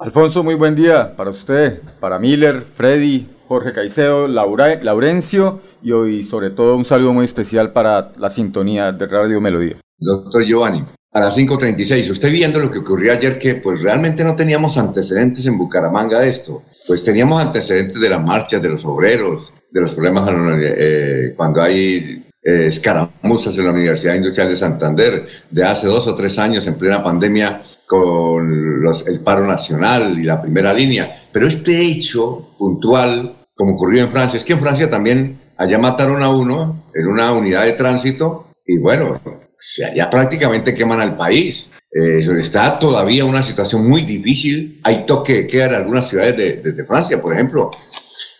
[0.00, 6.24] Alfonso, muy buen día para usted, para Miller, Freddy, Jorge Caicedo, Laura, Laurencio y hoy
[6.24, 9.76] sobre todo un saludo muy especial para la sintonía de Radio Melodía.
[9.98, 10.82] Doctor Giovanni,
[11.12, 15.44] a las 5.36, usted viendo lo que ocurrió ayer que pues realmente no teníamos antecedentes
[15.44, 19.92] en Bucaramanga de esto, pues teníamos antecedentes de las marchas de los obreros, de los
[19.92, 20.30] problemas
[20.62, 26.14] eh, cuando hay eh, escaramuzas en la Universidad Industrial de Santander de hace dos o
[26.14, 31.12] tres años en plena pandemia con los, el paro nacional y la primera línea.
[31.32, 36.22] Pero este hecho puntual, como ocurrió en Francia, es que en Francia también allá mataron
[36.22, 39.20] a uno en una unidad de tránsito y bueno,
[39.90, 41.68] allá prácticamente queman al país.
[41.92, 44.78] Eh, está todavía una situación muy difícil.
[44.84, 47.72] Hay toque de queda en algunas ciudades de, de Francia, por ejemplo.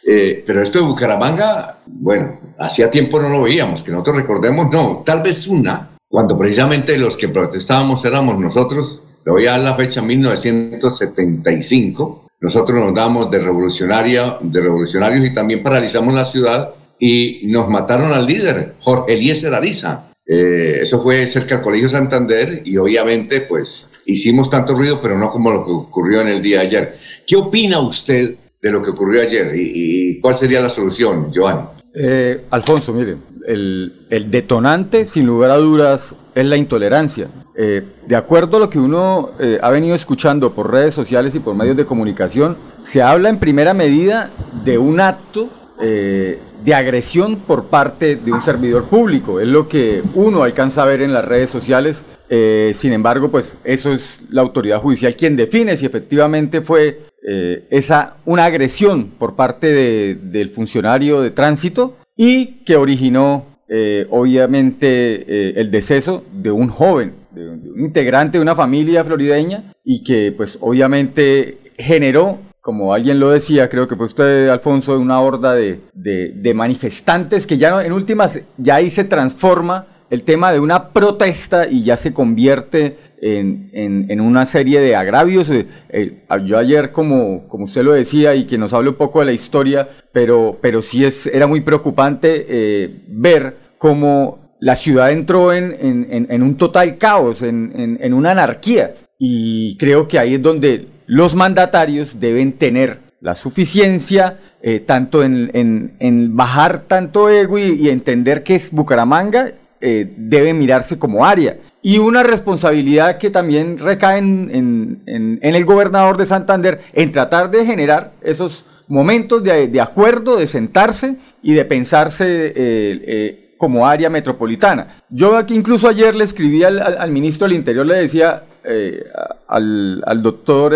[0.07, 5.03] Eh, pero esto de Bucaramanga, bueno, hacía tiempo no lo veíamos, que nosotros recordemos, no,
[5.05, 9.77] tal vez una, cuando precisamente los que protestábamos éramos nosotros, le voy a dar la
[9.77, 17.43] fecha 1975, nosotros nos damos de, revolucionaria, de revolucionarios y también paralizamos la ciudad y
[17.45, 20.07] nos mataron al líder, Jorge Eliezer Ariza.
[20.27, 25.29] Eh, eso fue cerca del Colegio Santander y obviamente pues hicimos tanto ruido, pero no
[25.29, 26.95] como lo que ocurrió en el día de ayer.
[27.27, 31.71] ¿Qué opina usted de lo que ocurrió ayer y, cuál sería la solución, Joan?
[31.95, 37.29] Eh, Alfonso, mire, el, detonante, sin lugar a dudas, es la intolerancia.
[37.57, 41.41] Eh, de acuerdo a lo que uno eh, ha venido escuchando por redes sociales y
[41.41, 44.31] por medios de comunicación, se habla en primera medida
[44.65, 45.49] de un acto
[45.81, 49.41] de agresión por parte de un servidor público.
[49.41, 52.05] Es lo que uno alcanza a ver en las redes sociales.
[52.29, 58.17] sin embargo, pues eso es la autoridad judicial quien define si efectivamente fue eh, esa,
[58.25, 65.71] una agresión por parte del funcionario de tránsito y que originó eh, obviamente eh, el
[65.71, 71.59] deceso de un joven, de un, integrante de una familia florideña y que pues obviamente
[71.79, 77.47] generó como alguien lo decía, creo que fue usted, Alfonso, una horda de, de, manifestantes
[77.47, 81.85] que ya no, en últimas, ya ahí se transforma el tema de una protesta y
[81.85, 85.51] ya se convierte en, una serie de agravios.
[85.51, 89.21] Eh, eh, yo ayer, como, como usted lo decía, y que nos hable un poco
[89.21, 95.11] de la historia, pero, pero sí es, era muy preocupante eh, ver cómo la ciudad
[95.11, 98.93] entró en, en un total caos, en, una anarquía.
[99.19, 104.39] Y creo que ahí es donde los mandatarios deben tener la suficiencia,
[104.85, 109.51] tanto en, bajar tanto ego y, entender que es Bucaramanga,
[109.81, 116.81] debe mirarse como área y una responsabilidad que también recae en, el gobernador de Santander
[116.93, 123.55] en tratar de generar esos momentos de, acuerdo, de sentarse y de pensarse eh, eh,
[123.57, 125.03] como área metropolitana.
[125.09, 129.03] Yo aquí incluso ayer le escribí al, ministro del Interior, le decía eh,
[129.49, 130.75] al, doctor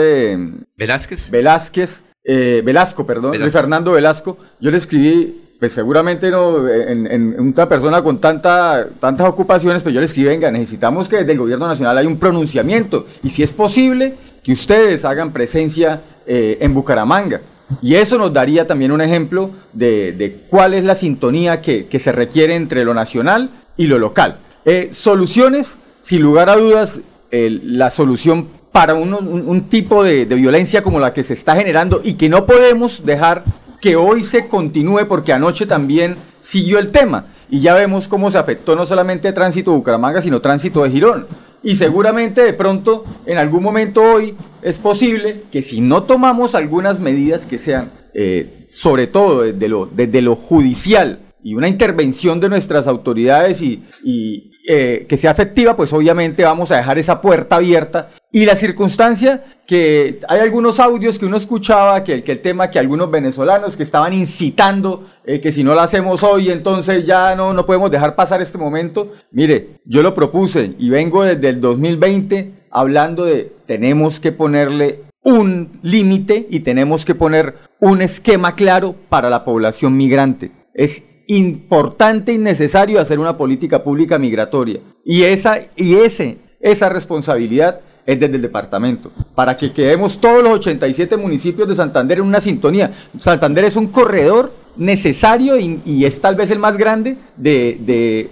[0.77, 1.31] Velázquez.
[1.31, 8.03] Velázquez, Velasco, perdón, Luis Fernando Velasco, yo le escribí pues seguramente no, en, una persona
[8.03, 11.97] con tanta, tantas ocupaciones, pues yo le escribo, venga, necesitamos que desde el gobierno nacional
[11.97, 17.41] haya un pronunciamiento y si es posible que ustedes hagan presencia eh, en Bucaramanga.
[17.81, 22.57] Y eso nos daría también un ejemplo de, cuál es la sintonía que, se requiere
[22.57, 23.49] entre lo nacional
[23.79, 24.37] y lo local.
[24.67, 31.15] Eh, soluciones, sin lugar a dudas, la solución para un, tipo de violencia como la
[31.15, 33.45] que se está generando y que no podemos dejar
[33.84, 38.39] que hoy se continúe porque anoche también siguió el tema y ya vemos cómo se
[38.39, 41.27] afectó no solamente tránsito de Bucaramanga, sino tránsito de Girón.
[41.62, 46.99] Y seguramente de pronto, en algún momento hoy, es posible que si no tomamos algunas
[46.99, 52.49] medidas que sean, eh, sobre todo desde lo, desde lo judicial, y una intervención de
[52.49, 58.09] nuestras autoridades y, eh, que sea efectiva, pues obviamente vamos a dejar esa puerta abierta.
[58.33, 62.71] Y la circunstancia que hay algunos audios que uno escuchaba, que el, que el tema
[62.71, 67.37] que algunos venezolanos que estaban incitando eh, que si no lo hacemos hoy, entonces ya
[67.37, 69.13] no, no podemos dejar pasar este momento.
[69.31, 75.79] Mire, yo lo propuse y vengo desde el 2020 hablando de tenemos que ponerle un
[75.83, 80.53] límite y tenemos que poner un esquema claro para la población migrante.
[80.73, 84.81] Es importante y necesario hacer una política pública migratoria.
[85.05, 90.53] Y esa, y ese, esa responsabilidad es desde el departamento, para que quedemos todos los
[90.55, 92.93] 87 municipios de Santander en una sintonía.
[93.19, 98.29] Santander es un corredor necesario y, es tal vez el más grande de,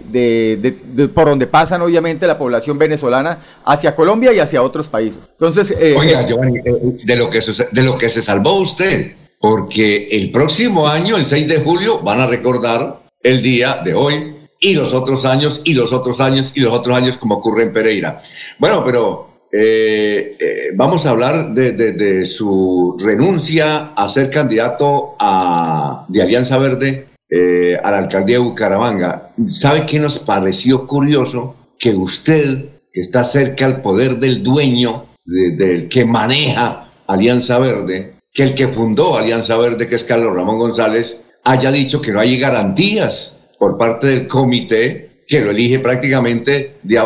[1.15, 5.21] por donde pasan obviamente la población venezolana hacia Colombia y hacia otros países.
[5.33, 10.07] Entonces, eh, Oiga, eh, eh, de lo que de lo que se salvó usted, porque
[10.13, 14.75] el próximo año, el 6 de julio, van a recordar el día de hoy y
[14.75, 18.23] los otros años y los otros años y los otros años como ocurre en Pereira.
[18.61, 26.23] Bueno, pero eh, eh, vamos a hablar de, su renuncia a ser candidato a, de
[26.23, 29.33] Alianza Verde eh, a la alcaldía de Bucaramanga.
[29.49, 31.57] ¿Sabe qué nos pareció curioso?
[31.81, 38.43] Que usted, que está cerca al poder del dueño, del que maneja Alianza Verde, que
[38.45, 42.39] el que fundó Alianza Verde, que es Carlos Ramón González, haya dicho que no hay
[42.39, 46.99] garantías por parte del comité que lo elige prácticamente de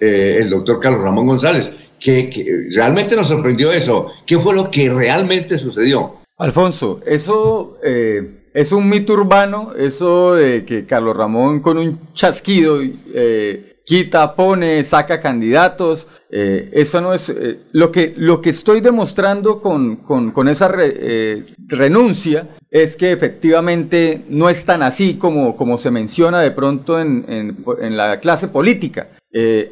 [0.00, 1.70] eh, el doctor Carlos Ramón González.
[1.98, 4.08] Que, realmente nos sorprendió eso.
[4.26, 6.16] ¿Qué fue lo que realmente sucedió?
[6.36, 12.80] Alfonso, eso eh, es un mito urbano, eso de que Carlos Ramón con un chasquido
[13.12, 16.06] eh, quita, pone, saca candidatos.
[16.30, 21.44] Eh, eso no es eh, lo que lo que estoy demostrando con, con, esa eh,
[21.68, 27.24] renuncia es que efectivamente no es tan así como, como se menciona de pronto en,
[27.28, 29.08] en, la clase política.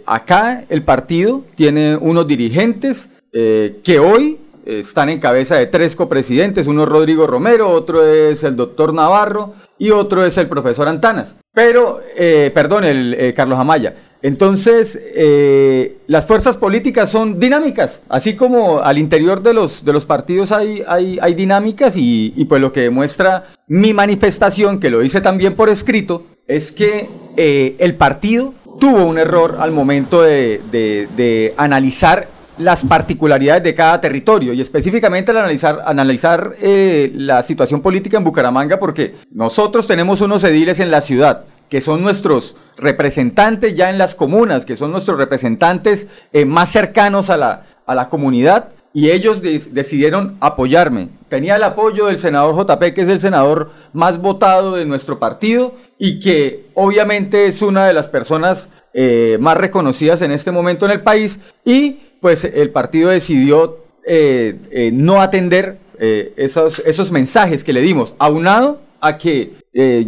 [0.07, 6.85] acá el partido tiene unos dirigentes que hoy están en cabeza de tres copresidentes, uno
[6.85, 11.37] es Rodrigo Romero, otro es el doctor Navarro y otro es el profesor Antanas.
[11.53, 13.95] Pero, eh, perdón, el eh, Carlos Amaya.
[14.23, 20.07] Entonces, eh, las fuerzas políticas son dinámicas, así como al interior de los, de los
[20.07, 25.21] partidos hay, hay, dinámicas y, y, pues lo que demuestra mi manifestación, que lo hice
[25.21, 31.55] también por escrito, es que el partido tuvo un error al momento de, de, de
[31.57, 32.29] analizar
[32.65, 38.25] las particularidades de cada territorio y específicamente al analizar, analizar eh, la situación política en
[38.25, 43.97] Bucaramanga porque nosotros tenemos unos ediles en la ciudad que son nuestros representantes ya en
[43.97, 49.11] las comunas, que son nuestros representantes eh, más cercanos a la, a la comunidad y
[49.11, 51.09] ellos decidieron apoyarme.
[51.29, 55.75] Tenía el apoyo del senador JP, que es el senador más votado de nuestro partido
[55.99, 60.93] y que obviamente es una de las personas eh, más reconocidas en este momento en
[60.93, 67.73] el país y pues el partido decidió eh, eh, no atender eh, esos, mensajes que
[67.73, 69.55] le dimos, aunado a que,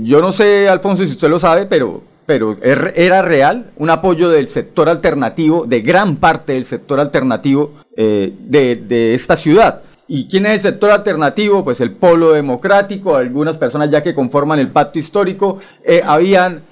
[0.00, 4.31] yo no sé, Alfonso, si usted lo sabe, pero, pero er, era real un apoyo
[4.31, 8.32] del sector alternativo, de gran parte del sector alternativo de,
[8.87, 9.82] de esta ciudad.
[10.06, 11.64] ¿Y quién es el sector alternativo?
[11.64, 15.58] Pues el polo democrático, algunas personas ya que conforman el pacto histórico,
[16.06, 16.62] habían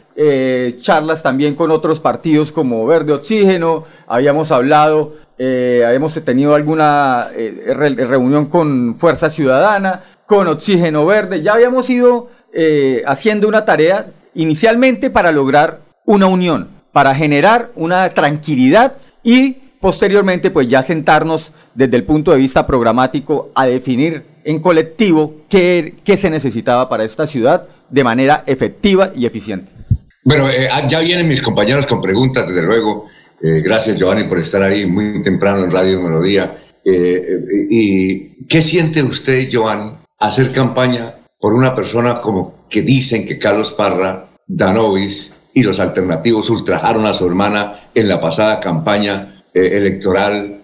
[0.80, 7.74] charlas también con otros partidos como Verde Oxígeno, habíamos hablado eh, hemos tenido alguna eh,
[7.74, 15.10] reunión con Fuerza Ciudadana, con Oxígeno Verde, ya habíamos ido eh, haciendo una tarea inicialmente
[15.10, 22.04] para lograr una unión, para generar una tranquilidad y posteriormente pues ya sentarnos desde el
[22.04, 28.04] punto de vista programático a definir en colectivo qué se necesitaba para esta ciudad de
[28.04, 29.81] manera efectiva y eficiente.
[30.24, 33.06] Bueno, ah, ya vienen mis compañeros con preguntas, desde luego.
[33.42, 36.56] Eh, gracias, Giovanni, por estar ahí muy temprano en Radio Melodía.
[36.84, 43.26] Eh, eh, ¿Y qué siente usted, Giovanni, hacer campaña por una persona como que dicen
[43.26, 49.42] que Carlos Parra, Danovis y los alternativos ultrajaron a su hermana en la pasada campaña
[49.52, 50.62] electoral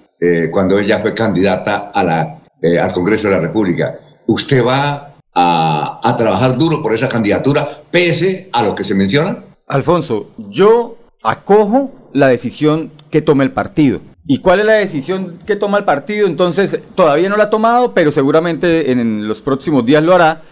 [0.51, 2.41] cuando ella fue candidata a la,
[2.81, 3.99] al Congreso de la República?
[4.27, 9.48] ¿Usted va a trabajar duro por esa candidatura pese a lo que se menciona?
[9.69, 14.01] Alfonso, yo acojo la decisión que tome el partido.
[14.27, 16.27] ¿Y cuál es la decisión que toma el partido?
[16.27, 20.43] Entonces, todavía no la ha tomado, pero seguramente en los próximos días lo hará,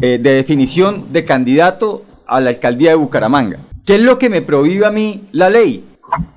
[0.00, 3.58] eh, de definición de candidato a la alcaldía de Bucaramanga.
[3.86, 5.84] ¿Qué es lo que me prohíbe a mí la ley?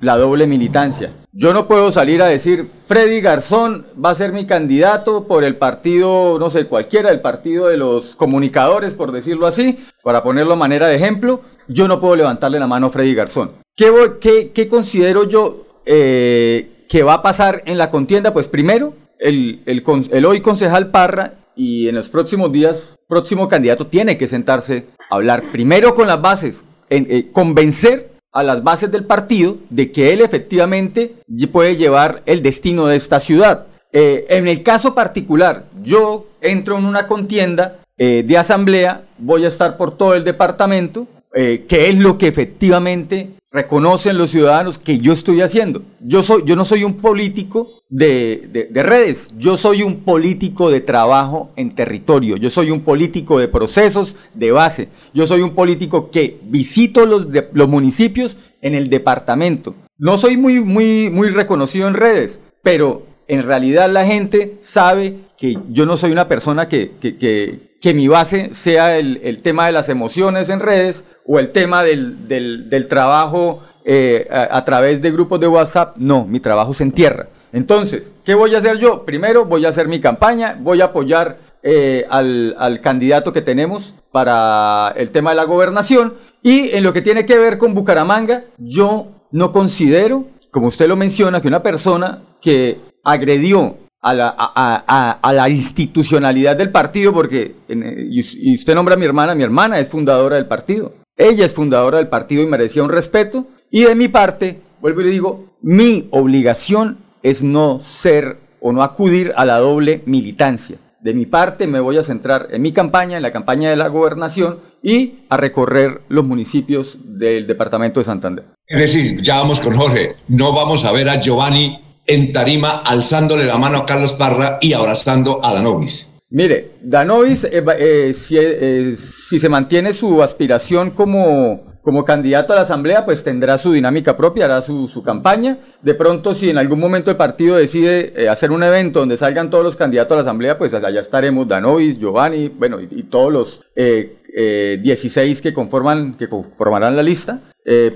[0.00, 1.12] La doble militancia.
[1.32, 5.56] Yo no puedo salir a decir, Freddy Garzón va a ser mi candidato por el
[5.56, 10.56] partido, no sé, cualquiera, el partido de los comunicadores, por decirlo así, para ponerlo a
[10.56, 11.42] manera de ejemplo.
[11.72, 13.52] Yo no puedo levantarle la mano a Freddy Garzón.
[13.76, 18.32] ¿Qué, considero yo eh, que va a pasar en la contienda?
[18.32, 24.18] Pues primero, el, el, hoy concejal Parra y en los próximos días, próximo candidato tiene
[24.18, 29.04] que sentarse a hablar primero con las bases, en, eh, convencer a las bases del
[29.04, 31.14] partido de que él efectivamente
[31.52, 33.68] puede llevar el destino de esta ciudad.
[33.92, 39.76] Eh, en el caso particular, yo entro en una contienda de asamblea, voy a estar
[39.76, 45.12] por todo el departamento, eh, qué es lo que efectivamente reconocen los ciudadanos que yo
[45.12, 45.82] estoy haciendo.
[46.00, 51.50] Yo, soy, yo no soy un político de, redes, yo soy un político de trabajo
[51.56, 56.38] en territorio, yo soy un político de procesos de base, yo soy un político que
[56.44, 59.74] visito los, los municipios en el departamento.
[59.98, 65.58] No soy muy, muy, muy reconocido en redes, pero en realidad la gente sabe que
[65.70, 69.88] yo no soy una persona que, que, mi base sea el, el tema de las
[69.88, 75.46] emociones en redes, o el tema del, del, trabajo eh, a, través de grupos de
[75.46, 77.28] WhatsApp, no, mi trabajo se entierra.
[77.52, 79.04] Entonces, ¿qué voy a hacer yo?
[79.04, 83.94] Primero voy a hacer mi campaña, voy a apoyar eh, al, al, candidato que tenemos
[84.12, 88.44] para el tema de la gobernación y en lo que tiene que ver con Bucaramanga,
[88.58, 95.18] yo no considero, como usted lo menciona, que una persona que agredió a la, a,
[95.20, 99.88] a, la institucionalidad del partido, porque, y usted nombra a mi hermana, mi hermana es
[99.88, 100.94] fundadora del partido.
[101.20, 103.44] Ella es fundadora del partido y merecía un respeto.
[103.70, 108.82] Y de mi parte, vuelvo y le digo, mi obligación es no ser o no
[108.82, 110.78] acudir a la doble militancia.
[111.02, 113.88] De mi parte me voy a centrar en mi campaña, en la campaña de la
[113.88, 118.44] gobernación y a recorrer los municipios del departamento de Santander.
[118.66, 123.44] Es decir, ya vamos con Jorge, no vamos a ver a Giovanni en tarima alzándole
[123.44, 126.09] la mano a Carlos Parra y abrazando a Danovis.
[126.32, 128.96] Mire, Danovis, eh, eh, si, eh,
[129.28, 134.16] si, se mantiene su aspiración como, como candidato a la Asamblea, pues tendrá su dinámica
[134.16, 135.58] propia, hará su, su campaña.
[135.82, 139.64] De pronto, si en algún momento el partido decide hacer un evento donde salgan todos
[139.64, 145.40] los candidatos a la Asamblea, pues allá estaremos Danovis, Giovanni, bueno, y, todos los 16
[145.40, 147.40] que, conforman, que conformarán la lista.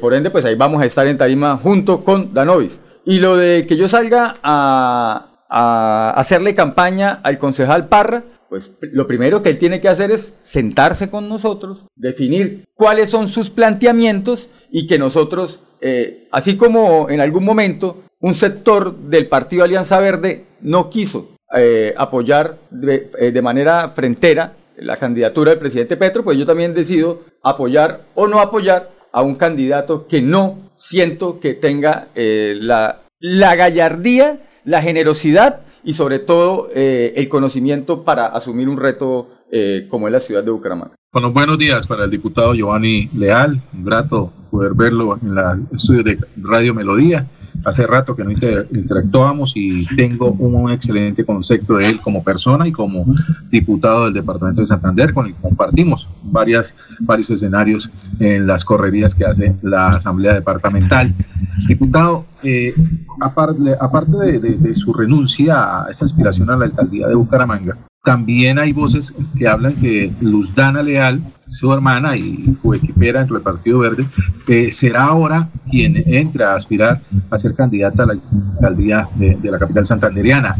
[0.00, 2.80] por ende, pues ahí vamos a estar en tarima junto con Danovis.
[3.04, 9.42] Y lo de que yo salga a, hacerle campaña al concejal Parra, pues lo primero
[9.42, 14.86] que él tiene que hacer es sentarse con nosotros, definir cuáles son sus planteamientos y
[14.86, 20.88] que nosotros, eh, así como en algún momento un sector del Partido Alianza Verde no
[20.88, 26.44] quiso eh, apoyar de, eh, de, manera frentera la candidatura del presidente Petro, pues yo
[26.44, 33.02] también decido apoyar o no apoyar a un candidato que no siento que tenga la,
[33.20, 39.86] la, gallardía, la generosidad y sobre todo eh, el conocimiento para asumir un reto eh,
[39.88, 40.94] como es la ciudad de Bucaramanga.
[41.12, 46.02] Bueno, buenos días para el diputado Giovanni Leal, un grato poder verlo en el estudio
[46.02, 47.26] de Radio Melodía
[47.64, 52.72] hace rato que no interactuamos y tengo un excelente concepto de él como persona y
[52.72, 53.06] como
[53.50, 59.14] diputado del departamento de Santander, con el que compartimos varias, varios escenarios en las correrías
[59.14, 61.14] que hace la Asamblea Departamental.
[61.68, 62.74] Diputado, eh,
[63.20, 68.58] aparte, aparte de, de su renuncia a esa aspiración a la alcaldía de Bucaramanga, también
[68.58, 73.78] hay voces que hablan que Luz Dana Leal, su hermana y coequipera dentro del Partido
[73.78, 74.06] Verde,
[74.46, 78.20] eh, será ahora quien entre a aspirar a ser candidata a la
[78.56, 80.54] alcaldía de, la capital santanderiana.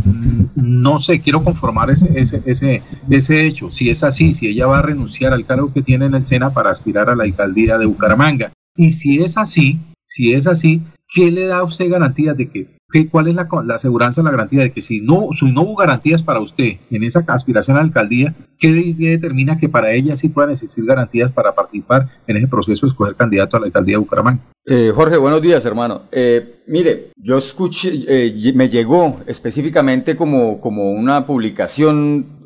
[0.55, 3.71] No sé, quiero conformar ese, ese, ese, ese hecho.
[3.71, 6.51] Si es así, si ella va a renunciar al cargo que tiene en el SENA
[6.51, 8.53] para aspirar a la alcaldía de Bucaramanga.
[8.75, 10.83] Y si es así, si es así,
[11.13, 12.69] ¿qué le da a usted garantías de que
[13.11, 16.23] ¿Cuál es la, la aseguranza, la garantía de que si no, si no hubo garantías
[16.23, 20.53] para usted en esa aspiración a la alcaldía, ¿qué determina que para ella sí puedan
[20.53, 24.41] existir garantías para participar en ese proceso de escoger candidato a la alcaldía de Bucaramanga?
[24.67, 26.03] Eh, Jorge, buenos días, hermano.
[26.13, 32.45] Eh, mire, yo escuché, eh, me llegó específicamente como, como una publicación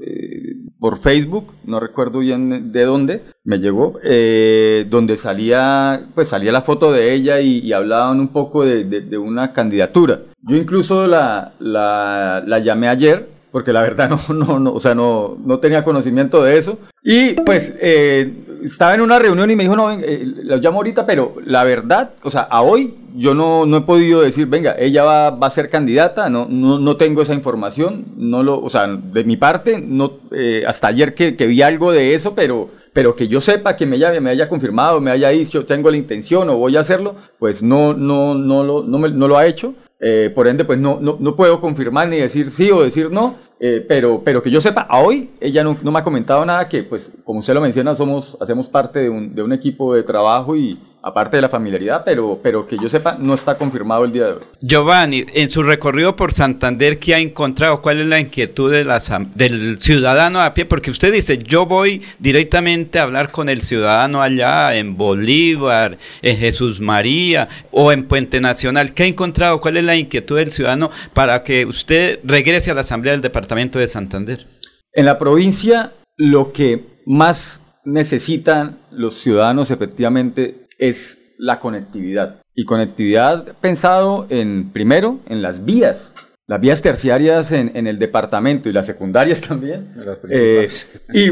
[0.79, 6.63] por Facebook, no recuerdo bien de dónde, me llegó, eh, donde salía, pues salía la
[6.63, 10.23] foto de ella y, hablaban un poco de, una candidatura.
[10.43, 14.95] Yo incluso la, la, la llamé ayer porque la verdad no, no, no, o sea,
[14.95, 16.79] no, no tenía conocimiento de eso.
[17.03, 21.07] Y pues eh, estaba en una reunión y me dijo, no, eh, lo llamo ahorita,
[21.07, 25.05] pero la verdad, o sea, a hoy yo no, no he podido decir, venga, ella
[25.05, 28.87] va, va a ser candidata, no, no, no, tengo esa información, no lo, o sea,
[28.87, 33.15] de mi parte, no, eh, hasta ayer que, que, vi algo de eso, pero, pero
[33.15, 36.51] que yo sepa que me, haya, me haya confirmado, me haya dicho, tengo la intención
[36.51, 39.75] o voy a hacerlo, pues no, no, no, lo, no, me, no lo ha hecho.
[40.01, 43.35] Eh, por ende, pues no, no, no, puedo confirmar ni decir sí o decir no,
[43.59, 46.69] eh, pero, pero que yo sepa, a hoy ella no, no, me ha comentado nada
[46.69, 50.05] que, pues, como usted lo menciona, somos, hacemos parte de un, de un equipo de
[50.05, 54.13] trabajo y, aparte de la familiaridad, pero, pero que yo sepa, no está confirmado el
[54.13, 54.43] día de hoy.
[54.61, 57.81] Giovanni, en su recorrido por Santander, ¿qué ha encontrado?
[57.81, 59.01] ¿Cuál es la inquietud de la,
[59.35, 60.65] del ciudadano a pie?
[60.65, 66.37] Porque usted dice, yo voy directamente a hablar con el ciudadano allá en Bolívar, en
[66.37, 68.93] Jesús María o en Puente Nacional.
[68.93, 69.61] ¿Qué ha encontrado?
[69.61, 73.79] ¿Cuál es la inquietud del ciudadano para que usted regrese a la Asamblea del Departamento
[73.79, 74.47] de Santander?
[74.93, 82.43] En la provincia, lo que más necesitan los ciudadanos efectivamente es la conectividad.
[82.55, 86.13] Y conectividad pensado en, primero, en las vías.
[86.47, 89.93] Las vías terciarias en, el departamento y las secundarias también.
[90.31, 90.69] Eh,
[91.13, 91.31] y,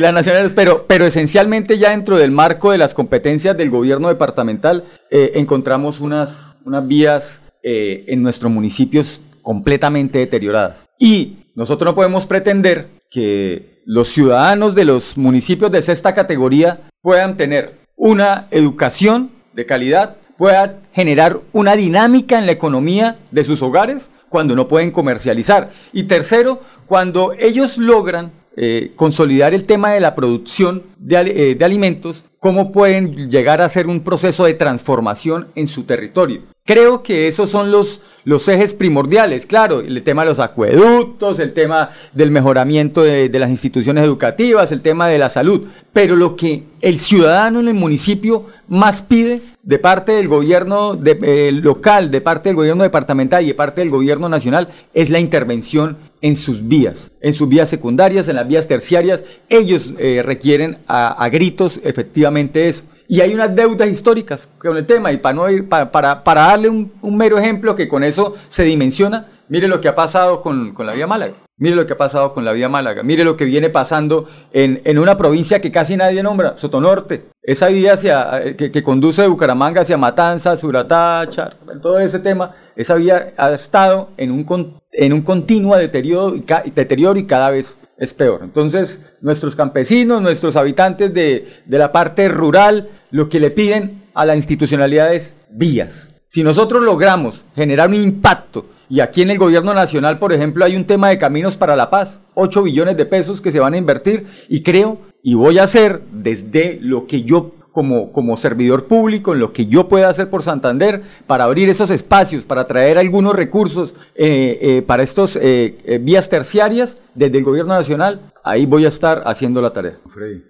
[0.00, 4.84] las nacionales, pero, pero esencialmente ya dentro del marco de las competencias del gobierno departamental
[5.10, 10.86] eh, encontramos unas, unas vías eh, en nuestros municipios completamente deterioradas.
[10.98, 17.36] Y nosotros no podemos pretender que los ciudadanos de los municipios de sexta categoría puedan
[17.36, 24.08] tener una educación de calidad, pueda generar una dinámica en la economía de sus hogares
[24.28, 25.70] cuando no pueden comercializar.
[25.92, 31.64] Y tercero, cuando ellos logran eh, consolidar el tema de la producción de, eh, de,
[31.64, 36.42] alimentos, cómo pueden llegar a hacer un proceso de transformación en su territorio.
[36.68, 37.98] Creo que esos son los,
[38.46, 44.04] ejes primordiales, claro, el tema de los acueductos, el tema del mejoramiento de, las instituciones
[44.04, 49.00] educativas, el tema de la salud, pero lo que el ciudadano en el municipio más
[49.00, 53.80] pide de parte del gobierno eh, local, de parte del gobierno departamental y de parte
[53.80, 58.46] del gobierno nacional es la intervención en sus vías, en sus vías secundarias, en las
[58.46, 59.22] vías terciarias.
[59.48, 62.82] Ellos eh, requieren a gritos efectivamente eso.
[63.10, 66.68] Y hay unas deudas históricas con el tema, y para, no ir, para, para, darle
[66.68, 70.92] un, mero ejemplo que con eso se dimensiona, mire lo que ha pasado con, la
[70.92, 71.32] vía Málaga.
[71.56, 73.02] Mire lo que ha pasado con la vía Málaga.
[73.02, 77.30] Mire lo que viene pasando en, en una provincia que casi nadie nombra, Sotonorte.
[77.42, 82.54] Esa vía hacia, eh, que, conduce de Bucaramanga hacia Matanza, Suratá, Char, todo ese tema,
[82.76, 86.36] esa vía ha estado en un, en un continuo deterioro,
[86.74, 88.40] deterioro y cada vez es peor.
[88.42, 94.36] Entonces, nuestros campesinos, nuestros habitantes de, la parte rural, lo que le piden a la
[94.36, 96.10] institucionalidad es vías.
[96.28, 100.76] Si nosotros logramos generar un impacto, y aquí en el gobierno nacional, por ejemplo, hay
[100.76, 103.78] un tema de caminos para la paz, 8 billones de pesos que se van a
[103.78, 109.32] invertir, y creo, y voy a hacer desde lo que yo como, como servidor público,
[109.32, 113.34] en lo que yo pueda hacer por Santander para abrir esos espacios, para traer algunos
[113.34, 118.88] recursos eh, eh, para estos eh, vías terciarias desde el gobierno nacional, ahí voy a
[118.88, 119.98] estar haciendo la tarea.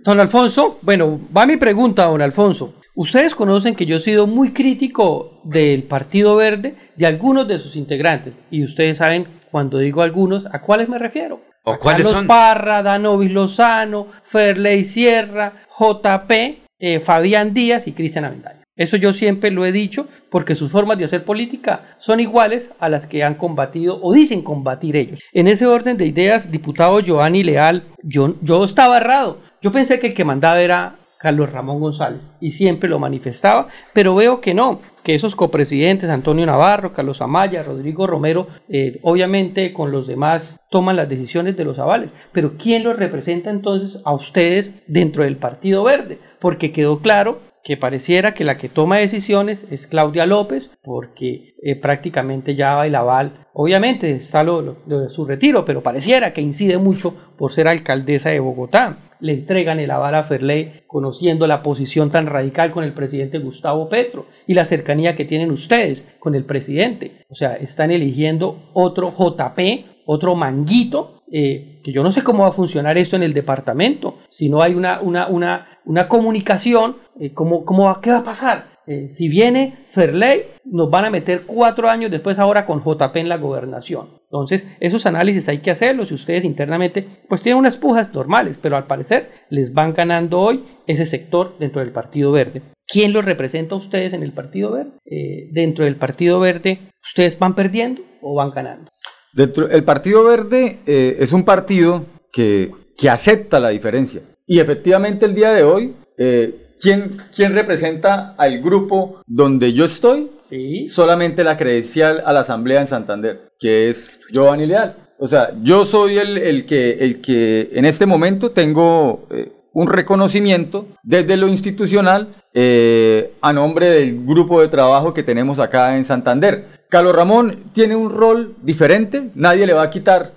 [0.05, 2.75] Don Alfonso, bueno, va mi pregunta, don Alfonso.
[2.95, 7.77] Ustedes conocen que yo he sido muy crítico del Partido Verde, de algunos de sus
[7.77, 11.41] integrantes, y ustedes saben, cuando digo algunos, ¿a cuáles me refiero?
[11.63, 18.61] ¿O cuáles Carlos Parra, Danovis Lozano, Ferley Sierra, JP, eh, Fabián Díaz y Cristian Avendaño.
[18.77, 22.89] Eso yo siempre lo he dicho porque sus formas de hacer política son iguales a
[22.89, 25.19] las que han combatido o dicen combatir ellos.
[25.33, 29.41] En ese orden de ideas, diputado Giovanni Leal, yo, yo estaba errado.
[29.61, 34.15] Yo pensé que el que mandaba era Carlos Ramón González y siempre lo manifestaba, pero
[34.15, 39.91] veo que no, que esos copresidentes, Antonio Navarro, Carlos Amaya, Rodrigo Romero, eh, obviamente con
[39.91, 44.75] los demás toman las decisiones de los avales, pero ¿quién los representa entonces a ustedes
[44.87, 46.19] dentro del Partido Verde?
[46.41, 51.77] Porque quedó claro que pareciera que la que toma decisiones es Claudia López, porque eh,
[51.77, 53.47] prácticamente ya el aval.
[53.53, 58.41] Obviamente está lo, de su retiro, pero pareciera que incide mucho por ser alcaldesa de
[58.41, 59.08] Bogotá.
[59.21, 63.89] Le entregan el aval a Ferley, conociendo la posición tan radical con el presidente Gustavo
[63.89, 67.25] Petro y la cercanía que tienen ustedes con el presidente.
[67.29, 69.61] O sea, están eligiendo otro JP,
[70.07, 74.21] otro manguito, eh, que yo no sé cómo va a funcionar esto en el departamento,
[74.31, 77.65] si no hay una, una, una una comunicación, eh, como,
[78.01, 78.79] ¿qué va a pasar?
[78.87, 83.29] Eh, si viene Ferley, nos van a meter cuatro años después ahora con JP en
[83.29, 84.18] la gobernación.
[84.31, 88.77] Entonces, esos análisis hay que hacerlos y ustedes internamente pues tienen unas pujas normales, pero
[88.77, 92.63] al parecer les van ganando hoy ese sector dentro del Partido Verde.
[92.87, 94.93] ¿Quién los representa a ustedes en el Partido Verde?
[95.07, 98.91] Eh, dentro del Partido Verde, ¿ustedes van perdiendo o van ganando?
[99.33, 104.23] Dentro, el Partido Verde es un partido que, que acepta la diferencia.
[104.47, 110.31] Y efectivamente el día de hoy, eh, ¿quién, ¿quién, representa al grupo donde yo estoy?
[110.49, 110.89] Sí.
[110.89, 114.97] Solamente la credencial a la Asamblea en Santander, que es Giovanni Leal.
[115.19, 119.87] O sea, yo soy el, el que, el que en este momento tengo eh, un
[119.87, 126.05] reconocimiento desde lo institucional eh, a nombre del grupo de trabajo que tenemos acá en
[126.05, 126.79] Santander.
[126.89, 130.33] Carlos Ramón tiene un rol diferente, nadie le va a quitar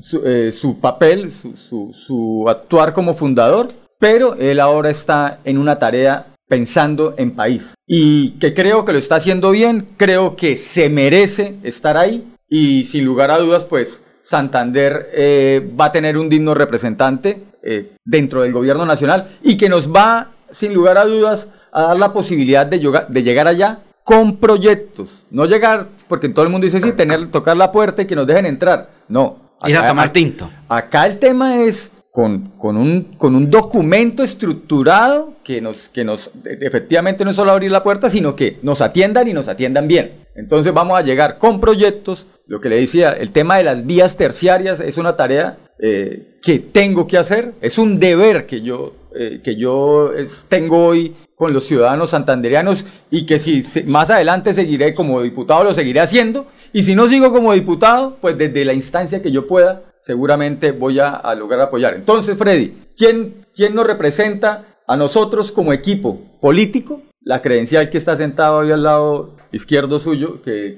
[0.00, 7.14] su, eh, papel, su, actuar como fundador, pero él ahora está en una tarea pensando
[7.16, 7.74] en país.
[7.86, 12.84] Y que creo que lo está haciendo bien, creo que se merece estar ahí y
[12.84, 18.42] sin lugar a dudas, pues Santander eh, va a tener un digno representante eh, dentro
[18.42, 22.66] del gobierno nacional y que nos va, sin lugar a dudas, a dar la posibilidad
[22.66, 25.24] de, de llegar allá con proyectos.
[25.30, 28.26] No llegar, porque todo el mundo dice sí, tener, tocar la puerta y que nos
[28.26, 28.90] dejen entrar.
[29.08, 29.54] No.
[29.64, 30.50] Ir a tomar tinto.
[30.68, 36.30] Acá el tema es con, con, un, con un documento estructurado que nos, que nos,
[36.44, 40.21] efectivamente no es solo abrir la puerta, sino que nos atiendan y nos atiendan bien.
[40.34, 42.26] Entonces vamos a llegar con proyectos.
[42.46, 46.58] Lo que le decía, el tema de las vías terciarias es una tarea eh, que
[46.58, 50.10] tengo que hacer, es un deber que yo, eh, que yo
[50.48, 55.74] tengo hoy con los ciudadanos santandereanos y que si más adelante seguiré como diputado, lo
[55.74, 56.46] seguiré haciendo.
[56.72, 61.00] Y si no sigo como diputado, pues desde la instancia que yo pueda, seguramente voy
[61.00, 61.94] a, lograr apoyar.
[61.94, 67.02] Entonces, Freddy, ¿quién, ¿quién nos representa a nosotros como equipo político?
[67.24, 70.42] La credencial que está sentado ahí al lado izquierdo suyo.
[70.42, 70.76] Que,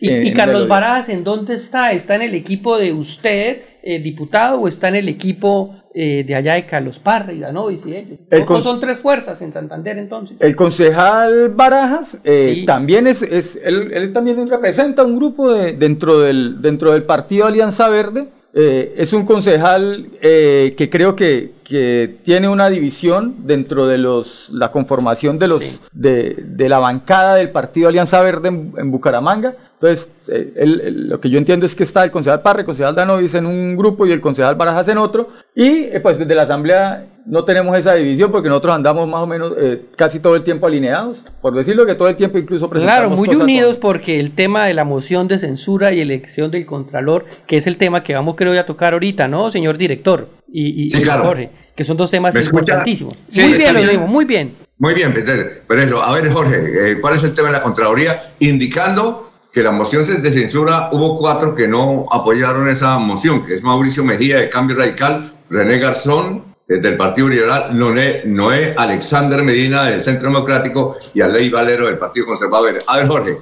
[0.00, 1.92] ¿Y, Carlos Barajas en dónde está?
[1.92, 6.34] ¿Está en el equipo de usted, eh, diputado, o está en el equipo eh, de
[6.34, 8.18] allá de Carlos Parra y Danovis y ellos?
[8.62, 10.36] son tres fuerzas en Santander entonces?
[10.40, 16.62] El concejal Barajas eh, también es, es él, también representa un grupo de, dentro, del,
[16.62, 18.28] dentro del partido Alianza Verde.
[18.54, 25.38] Es un concejal que creo que, que tiene una división dentro de los la conformación
[25.38, 29.54] de los de, de, la bancada del partido Alianza Verde en, Bucaramanga.
[29.80, 33.34] Entonces, eh, lo que yo entiendo es que está el concejal Parre, el concejal Danovis
[33.34, 35.28] en un grupo y el concejal Barajas en otro.
[35.54, 39.26] Y eh, pues desde la asamblea no tenemos esa división porque nosotros andamos más o
[39.26, 43.16] menos eh, casi todo el tiempo alineados, por decirlo que todo el tiempo incluso presentamos
[43.16, 47.26] Claro, muy unidos porque el tema de la moción de censura y elección del Contralor,
[47.46, 50.28] que es el tema que vamos creo a tocar ahorita, ¿no, señor director?
[50.50, 51.24] Y, sí, claro.
[51.24, 53.16] Jorge que son dos temas importantísimos.
[53.36, 54.56] muy bien, lo digo, muy bien.
[54.78, 55.48] Muy bien, Peter.
[55.68, 58.18] Pero eso, a ver, Jorge, eh, ¿cuál es el tema de la Contraloría?
[58.40, 63.62] Indicando que la moción de censura, hubo cuatro que no apoyaron esa moción, que es
[63.62, 70.02] Mauricio Mejía de Cambio Radical, René Garzón eh, del Partido Liberal, Noé, Alexander Medina del
[70.02, 72.74] Centro Democrático y Aley Valero del Partido Conservador.
[72.86, 73.32] A ver, Jorge.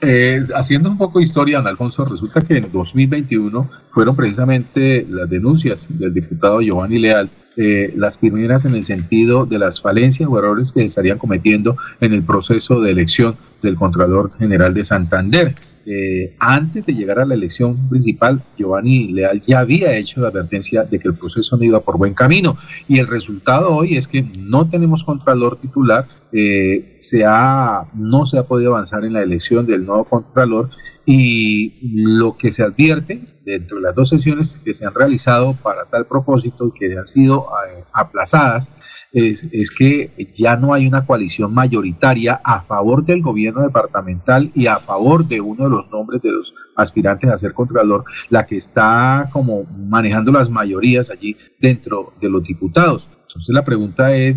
[0.00, 5.30] Eh, haciendo un poco de historia, don Alfonso, resulta que en 2021 fueron precisamente las
[5.30, 10.38] denuncias del diputado Giovanni Leal eh, las primeras en el sentido de las falencias o
[10.38, 15.54] errores que se estarían cometiendo en el proceso de elección del Contralor General de Santander.
[15.84, 20.84] Eh, antes de llegar a la elección principal, Giovanni Leal ya había hecho la advertencia
[20.84, 24.24] de que el proceso no iba por buen camino y el resultado hoy es que
[24.38, 29.66] no tenemos contralor titular, eh, se ha, no se ha podido avanzar en la elección
[29.66, 30.70] del nuevo contralor
[31.04, 35.84] y lo que se advierte dentro de las dos sesiones que se han realizado para
[35.86, 38.70] tal propósito y que han sido eh, aplazadas
[39.12, 44.78] es, que ya no hay una coalición mayoritaria a favor del gobierno departamental y a
[44.78, 49.28] favor de uno de los nombres de los aspirantes a ser contralor, la que está
[49.32, 53.08] como manejando las mayorías allí dentro de los diputados.
[53.32, 54.36] Entonces la pregunta es,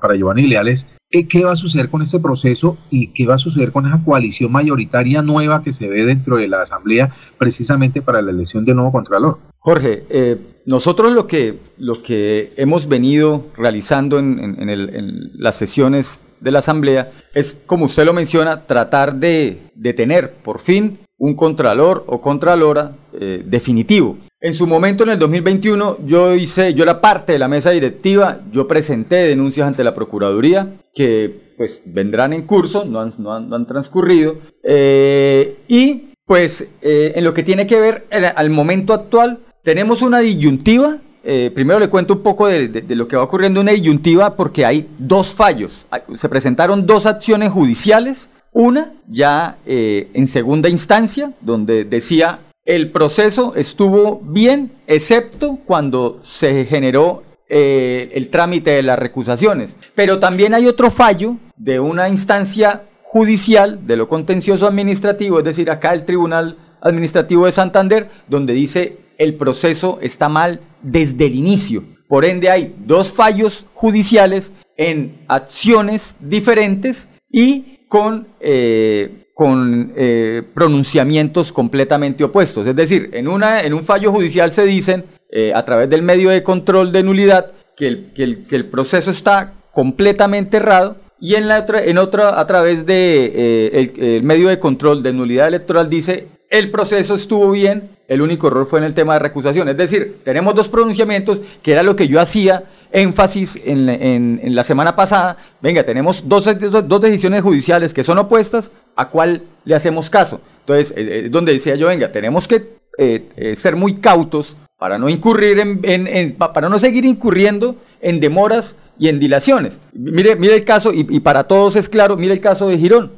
[0.00, 3.70] para Giovanni Leales, ¿qué va a suceder con este proceso y qué va a suceder
[3.70, 8.32] con esa coalición mayoritaria nueva que se ve dentro de la Asamblea precisamente para la
[8.32, 9.38] elección del nuevo Contralor?
[9.60, 16.58] Jorge, eh, nosotros lo que, lo que hemos venido realizando en, las sesiones de la
[16.58, 19.60] Asamblea es, como usted lo menciona, tratar de,
[19.96, 24.18] tener por fin un Contralor o Contralora eh, definitivo.
[24.44, 28.40] En su momento, en el 2021, yo hice, yo era parte de la mesa directiva,
[28.52, 35.56] yo presenté denuncias ante la Procuraduría que pues vendrán en curso, no han, transcurrido, eh,
[35.66, 40.98] y pues eh, en lo que tiene que ver al momento actual, tenemos una disyuntiva
[41.26, 44.86] eh, primero le cuento un poco de, lo que va ocurriendo una disyuntiva porque hay
[44.98, 45.86] dos fallos.
[46.16, 48.28] Se presentaron dos acciones judiciales.
[48.52, 57.22] Una ya en segunda instancia, donde decía el proceso estuvo bien, excepto cuando se generó
[57.48, 59.76] eh, el trámite de las recusaciones.
[59.94, 65.70] Pero también hay otro fallo de una instancia judicial de lo contencioso administrativo, es decir,
[65.70, 71.84] acá el Tribunal Administrativo de Santander, donde dice el proceso está mal desde el inicio.
[72.08, 81.52] Por ende hay dos fallos judiciales en acciones diferentes y con eh, con eh, pronunciamientos
[81.52, 82.66] completamente opuestos.
[82.66, 86.30] Es decir, en, una, en un fallo judicial se dicen, eh, a través del medio
[86.30, 91.34] de control de nulidad, que el, que el, que el proceso está completamente errado y
[91.34, 95.48] en, la otra, en otra, a través de eh, el, medio de control de nulidad
[95.48, 99.68] electoral, dice el proceso estuvo bien, el único error fue en el tema de recusación.
[99.68, 102.64] Es decir, tenemos dos pronunciamientos, que era lo que yo hacía
[102.94, 105.36] énfasis en, en, la semana pasada.
[105.60, 110.40] Venga, tenemos dos, dos, decisiones judiciales que son opuestas, ¿a cuál le hacemos caso?
[110.60, 115.08] Entonces, eh, eh, donde decía yo, venga, tenemos que eh, ser muy cautos para no
[115.08, 119.80] incurrir en, para no seguir incurriendo en demoras y en dilaciones.
[119.92, 123.10] Mire, mire el caso, y, para todos es claro, mire el caso de Girón.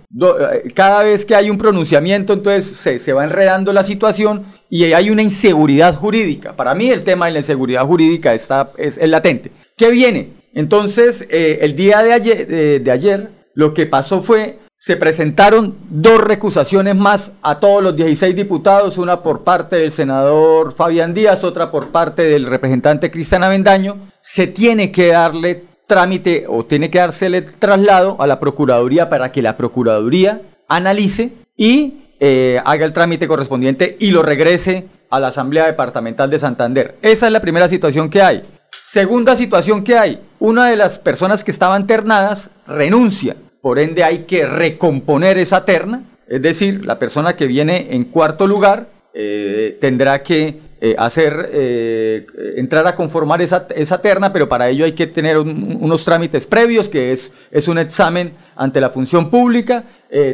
[0.75, 5.23] cada vez que hay un pronunciamiento, entonces se, va enredando la situación y hay una
[5.23, 6.57] inseguridad jurídica.
[6.57, 9.51] Para mí el tema de la inseguridad jurídica está, es latente.
[9.77, 10.33] ¿Qué viene?
[10.55, 12.47] Entonces, eh, el día de ayer,
[12.83, 18.37] de ayer, lo que pasó fue, se presentaron dos recusaciones más a todos los 16
[18.37, 24.12] diputados, una por parte del senador Fabián Díaz, otra por parte del representante Cristian Avendaño.
[24.23, 29.43] Se tiene que darle trámite o tiene que dársele traslado a la Procuraduría para que
[29.43, 35.67] la Procuraduría analice y eh, haga el trámite correspondiente y lo regrese a la Asamblea
[35.67, 36.97] Departamental de Santander.
[37.03, 38.43] Esa es la primera situación que hay.
[38.88, 44.20] Segunda situación que hay, una de las personas que estaban ternadas renuncia, por ende hay
[44.20, 50.22] que recomponer esa terna, es decir, la persona que viene en cuarto lugar eh, tendrá
[50.22, 55.07] que eh, hacer, eh, entrar a conformar esa, esa, terna, pero para ello hay que
[55.07, 59.85] tener unos trámites previos, que es, es un examen ante la función pública,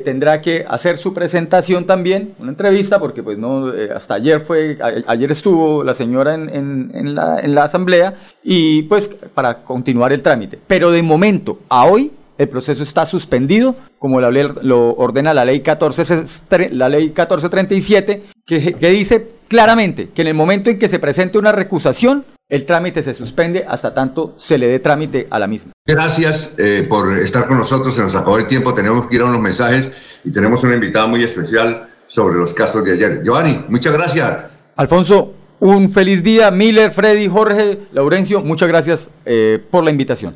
[0.05, 5.33] tendrá que hacer su presentación también, una entrevista, porque pues no, hasta ayer fue, ayer
[5.33, 10.23] estuvo la señora en, en, en, la, en la asamblea, y pues para continuar el
[10.23, 10.59] trámite.
[10.69, 16.25] Pero de momento, a hoy, el proceso está suspendido, como lo ordena la ley, 14,
[16.73, 21.39] la ley 1437, que, que dice claramente que en el momento en que se presente
[21.39, 25.73] una recusación, el trámite se suspende hasta tanto se le dé trámite a la misma.
[25.87, 29.25] Gracias eh, por estar con nosotros, se nos acabó el tiempo, tenemos que ir a
[29.25, 33.23] unos mensajes y tenemos una invitada muy especial sobre los casos de ayer.
[33.23, 34.51] Giovanni, muchas gracias.
[34.77, 36.51] Alfonso, un feliz día.
[36.51, 40.35] Miller, Freddy, Jorge, Laurencio, muchas gracias eh, por la invitación.